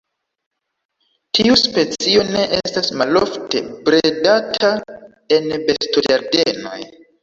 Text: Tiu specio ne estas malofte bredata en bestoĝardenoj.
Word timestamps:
Tiu 1.39 1.57
specio 1.65 2.25
ne 2.31 2.43
estas 2.63 2.91
malofte 3.03 3.65
bredata 3.93 4.75
en 5.41 5.51
bestoĝardenoj. 5.73 6.87